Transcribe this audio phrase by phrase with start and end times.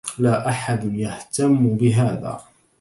[0.19, 2.41] لا أحد يهتمّ بهذا.